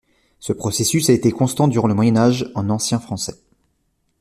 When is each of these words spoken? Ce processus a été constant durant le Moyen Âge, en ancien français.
Ce 0.39 0.51
processus 0.51 1.11
a 1.11 1.13
été 1.13 1.31
constant 1.31 1.67
durant 1.67 1.87
le 1.87 1.93
Moyen 1.93 2.17
Âge, 2.17 2.51
en 2.55 2.71
ancien 2.71 2.99
français. 2.99 3.39